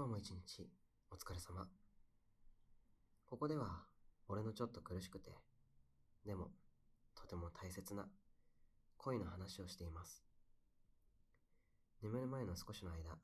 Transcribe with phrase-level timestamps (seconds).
[0.00, 0.66] 今日も一日
[1.10, 1.68] お疲れ様。
[3.26, 3.82] ここでは
[4.28, 5.30] 俺のちょっと苦しくて、
[6.24, 6.52] でも
[7.14, 8.08] とても大切な
[8.96, 10.24] 恋の話をしています。
[12.02, 13.18] 眠る前の少しの間、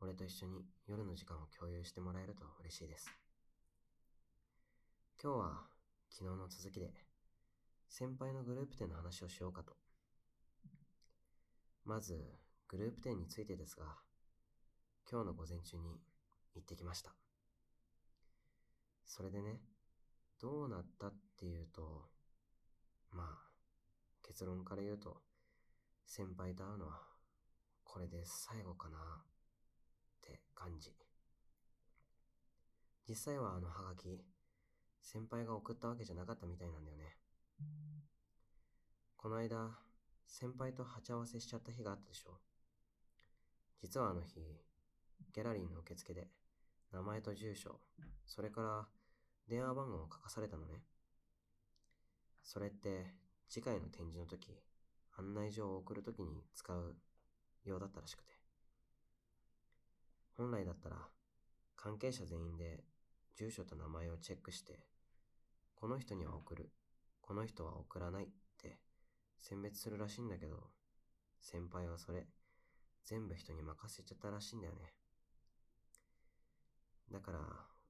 [0.00, 3.08] 俺と一緒に夜の時間を共有してもらえると嬉しいです。
[5.22, 5.60] 今日は
[6.10, 6.90] 昨日の続きで、
[7.88, 9.76] 先輩のグループ展の話をしようかと。
[11.84, 12.20] まず、
[12.66, 13.84] グループ展についてですが、
[15.08, 16.00] 今日の午前中に
[16.54, 17.14] 行ってきました。
[19.04, 19.60] それでね、
[20.40, 22.08] どうなったっていうと、
[23.12, 23.26] まあ、
[24.26, 25.22] 結論から言うと、
[26.04, 27.00] 先輩と会うのは、
[27.84, 29.00] これで最後かな、っ
[30.22, 30.92] て感じ。
[33.08, 34.24] 実際はあのハガキ、
[35.00, 37.16] 先輩が送ったわけじゃなかったみたいなんだよね。
[39.16, 39.78] この間、
[40.26, 42.40] 先輩と鉢合わせしちゃった日があったでしょ。
[43.80, 44.40] 実はあの日、
[45.34, 46.28] ギャラリーの受付で、
[46.92, 47.80] 名前と住所、
[48.24, 48.86] それから
[49.48, 50.82] 電話番号を書かされたのね。
[52.42, 53.14] それって
[53.48, 54.58] 次回の展示の時、
[55.18, 56.96] 案内状を送る時に使う
[57.64, 58.32] ようだったらしくて。
[60.36, 60.96] 本来だったら
[61.76, 62.84] 関係者全員で
[63.34, 64.80] 住所と名前をチェックして、
[65.74, 66.70] この人には送る、
[67.20, 68.78] この人は送らないって
[69.38, 70.70] 選別するらしいんだけど、
[71.40, 72.26] 先輩はそれ
[73.04, 74.92] 全部人に任せちゃったらしいんだよね。
[77.10, 77.40] だから、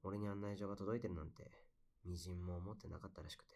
[0.03, 1.43] 俺に案内状が届いてるなんて、
[2.05, 3.53] みじんも思ってなかったらしくて。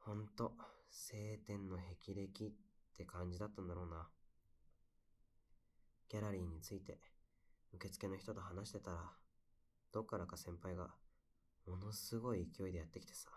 [0.00, 0.56] ほんと、
[0.90, 2.52] 晴天の霹靂っ
[2.96, 4.08] て感じだったんだろうな。
[6.08, 6.98] ギャラリーについて、
[7.72, 9.12] 受付の人と話してたら、
[9.92, 10.90] どっからか先輩が、
[11.66, 13.30] ものすごい勢いでやってきてさ。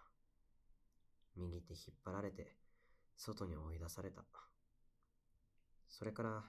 [1.36, 2.56] 右手引っ張られて、
[3.18, 4.24] 外に追い出された。
[5.88, 6.44] それから、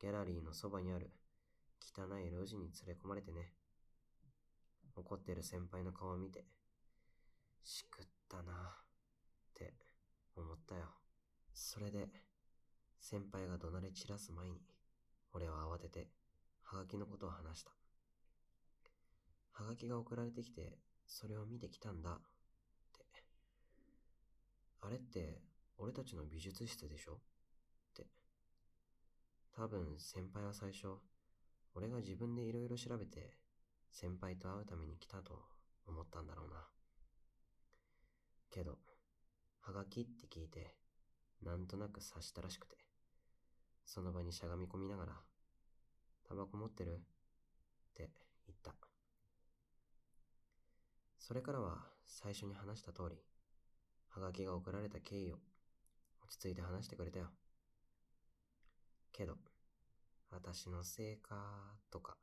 [0.00, 1.10] ギャラリーのそばにある
[1.80, 3.52] 汚い路地に連れ込まれてね。
[4.94, 6.46] 怒ってる先輩の顔を見て、
[7.62, 8.56] しくったなっ
[9.54, 9.74] て
[10.34, 10.88] 思ったよ。
[11.52, 12.08] それで、
[12.98, 14.60] 先輩が怒鳴り散らす前に、
[15.32, 16.08] 俺は慌てて、
[16.62, 17.72] ハガキのことを話した。
[19.52, 22.20] ハガキが送られてきて、それを見てきたんだっ
[22.98, 23.04] て。
[24.80, 25.42] あれって、
[25.78, 27.12] 俺たちの美術室でしょ？
[27.12, 27.16] っ
[27.94, 28.06] て。
[29.54, 30.98] 多分先輩は最初、
[31.76, 33.36] 俺が自分で色々調べて、
[33.90, 35.42] 先輩と会うために来たと
[35.86, 36.56] 思ったんだろうな。
[38.50, 38.78] けど、
[39.60, 40.74] はがきって聞いて、
[41.42, 42.76] なんとなく察したらしくて、
[43.84, 45.12] その場にしゃがみ込みながら、
[46.26, 46.94] タバコ持ってる？
[46.94, 46.98] っ
[47.94, 48.10] て
[48.46, 48.74] 言った。
[51.18, 53.16] それからは最初に話した通り、
[54.08, 55.36] はがきが送られた経緯を
[56.24, 57.26] 落ち着いて話してくれたよ。
[59.12, 59.36] けど、
[60.48, 61.34] 私のせいか
[61.90, 62.16] とか、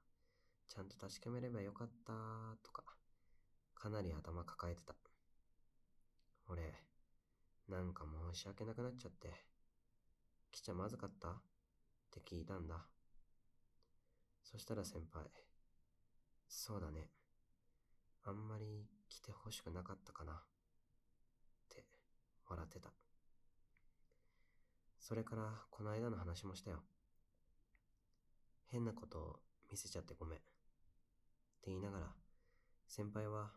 [0.70, 2.14] ちゃんと確かめればよかった
[2.64, 2.84] とか、
[3.76, 4.96] かなり頭抱えてた。
[6.48, 6.74] 俺、
[7.68, 9.30] なんか申し訳なくなっちゃって、
[10.54, 11.34] 来ちゃまずかったっ
[12.12, 12.86] て聞いたんだ。
[14.42, 15.26] そしたら先輩、
[16.48, 17.10] そうだね。
[18.24, 20.32] あんまり来てほしくなかったかな。
[20.32, 20.36] っ
[21.68, 21.84] て
[22.48, 22.90] 笑ってた。
[24.98, 26.84] それからこの間の話もしたよ。
[28.68, 29.40] 変なことを
[29.72, 30.40] 見せちゃってごめん。
[30.40, 30.42] っ
[31.62, 32.16] て言いながら、
[32.88, 33.52] 先輩は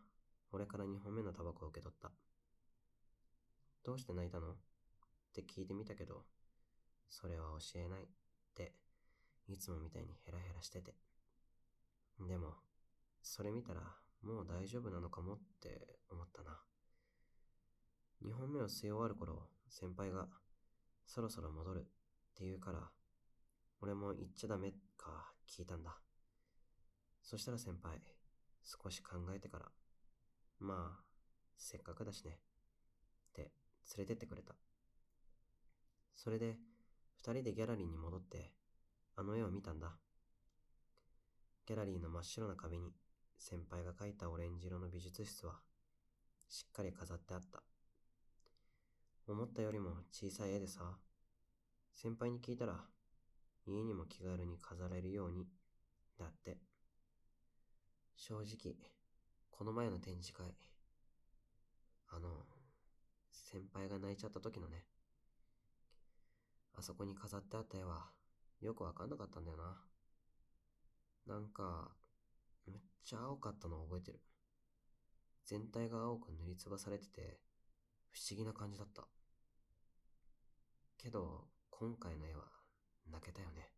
[0.52, 2.10] 俺から2本目のタバコを受け取った。
[3.84, 4.52] どうして泣いたの？
[4.52, 4.56] っ
[5.34, 6.24] て聞いてみたけど、
[7.08, 8.06] それは教えないっ
[8.54, 8.72] て、
[9.48, 10.94] いつもみたいにヘラヘラしてて。
[12.20, 12.54] でも、
[13.22, 13.80] それ見たら
[14.22, 16.58] もう大丈夫なのかもって思ったな。
[18.24, 20.26] 2本目を吸い終わる頃、先輩が、
[21.06, 21.82] そろそろ戻るっ
[22.34, 22.90] て言うから、
[23.86, 25.96] 俺も言っちゃダメか聞いたんだ。
[27.22, 28.00] そしたら先輩、
[28.64, 29.66] 少し考えてから、
[30.58, 31.04] まあ、
[31.56, 32.32] せっかくだしね。
[32.32, 33.42] って
[33.96, 34.56] 連れてってくれた。
[36.16, 36.56] それで、
[37.14, 38.50] 二人でギャラリーに戻って、
[39.14, 39.92] あの絵を見たんだ。
[41.64, 42.90] ギャラリーの真っ白な壁に、
[43.38, 45.60] 先輩が描いたオレンジ色の美術室は、
[46.48, 47.62] しっかり飾ってあった。
[49.28, 50.98] 思ったよりも小さい絵でさ、
[51.94, 52.84] 先輩に聞いたら、
[53.66, 55.46] 家にも気軽に飾れるように、
[56.18, 56.58] だって。
[58.16, 58.76] 正直、
[59.50, 60.54] この前の展示会、
[62.08, 62.46] あの、
[63.30, 64.84] 先輩が泣いちゃった時のね、
[66.74, 68.10] あそこに飾ってあった絵は、
[68.60, 69.76] よくわかんなかったんだよな。
[71.26, 71.90] なんか、
[72.66, 74.20] むっちゃ青かったのを覚えてる。
[75.44, 77.40] 全体が青く塗りつばされてて、
[78.10, 79.06] 不思議な感じだった。
[80.96, 82.55] けど、今回の絵は
[83.10, 83.70] 泣けたよね。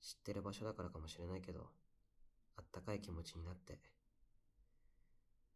[0.00, 1.70] 知ってる場所だからかもしれないけど、
[2.56, 3.78] あったかい気持ちになって、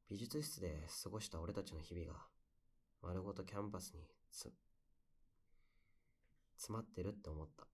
[0.08, 2.18] 美術室で過ごした俺たちの日々が、
[3.02, 4.00] 丸ごとキャンパスに
[4.32, 4.50] つ、
[6.56, 7.66] 詰まってるって思った。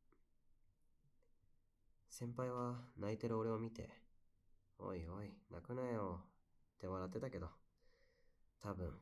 [2.08, 3.88] 先輩は泣いてる俺を見て、
[4.78, 6.20] おいおい、泣くなよ
[6.74, 7.48] って笑ってたけど、
[8.60, 8.92] 多分、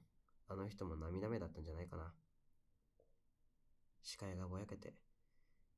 [0.48, 2.12] あの人も涙目だったんじゃないかな。
[4.02, 4.94] 視界がぼやけて、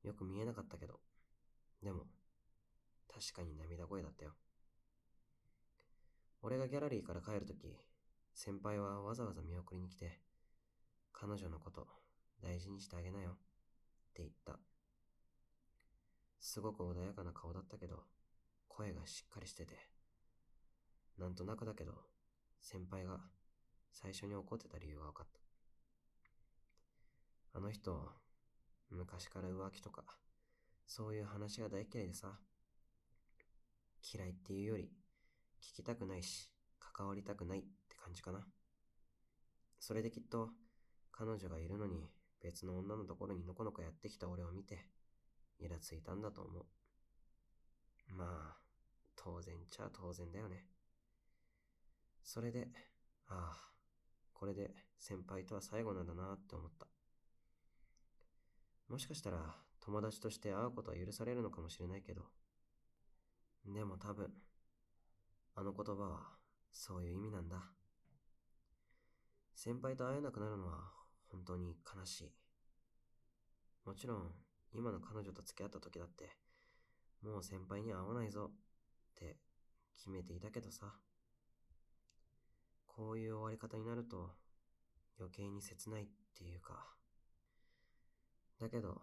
[0.05, 0.99] よく見えなかったけど、
[1.81, 2.05] でも、
[3.11, 4.33] 確かに涙声だったよ。
[6.43, 7.75] 俺がギャラリーから帰るとき、
[8.35, 10.19] 先輩はわざわざ見送りに来て、
[11.11, 11.87] 彼女のこと
[12.43, 13.33] 大事にしてあげなよっ
[14.13, 14.59] て言った。
[16.39, 18.03] すごく穏やかな顔だったけど、
[18.67, 19.73] 声がしっかりしてて、
[21.17, 21.93] なんとなくだけど、
[22.61, 23.19] 先輩が
[23.91, 25.27] 最初に怒ってた理由が分かっ
[27.53, 27.57] た。
[27.57, 28.11] あの人、
[28.89, 30.03] 昔から浮気とか、
[30.85, 32.39] そういう話が大嫌いでさ、
[34.13, 34.91] 嫌いっていうより、
[35.61, 36.49] 聞きたくないし、
[36.79, 38.45] 関わりたくないって感じかな。
[39.79, 40.49] それできっと、
[41.11, 42.09] 彼女がいるのに
[42.41, 44.89] 別の女のところにのこのこやってきた俺を見て、
[45.59, 46.65] イラついたんだと思う。
[48.13, 48.57] まあ、
[49.15, 50.65] 当然ちゃ当然だよね。
[52.23, 52.67] それで、
[53.27, 53.71] ああ、
[54.33, 56.94] これで先輩とは最後なんだなって思った。
[58.95, 59.39] もしかしたら
[59.81, 62.21] 友達として会うことは許されるのかもしれないけど、
[63.65, 64.31] でも多分、
[65.53, 66.19] あの言葉は
[66.71, 67.57] そういう意味なんだ。
[69.53, 70.77] 先輩と会えなくなるのは
[71.29, 72.31] 本当に悲しい。
[73.85, 74.31] もちろん、
[74.73, 76.29] 今の彼女と付き合った時だって、
[77.21, 78.55] もう先輩に会わないぞっ
[79.13, 79.35] て
[79.97, 80.93] 決めていたけどさ。
[82.87, 84.29] こういう終わり方になると
[85.19, 86.95] 余計に切ないっていうか。
[88.59, 89.01] だけど、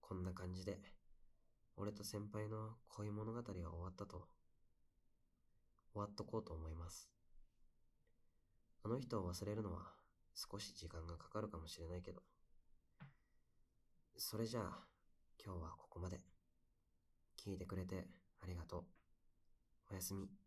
[0.00, 0.80] こんな感じで、
[1.76, 4.28] 俺と先輩の恋物語は終わったと、
[5.92, 7.10] 終わっとこうと思います。
[8.84, 9.92] あの人を忘れるのは
[10.34, 12.22] 少し時間がかかるかもしれないけど、
[14.16, 14.86] それじゃあ、
[15.44, 16.20] 今日はここまで。
[17.44, 18.06] 聞いてくれて
[18.40, 18.84] ありがとう。
[19.90, 20.41] おやすみ。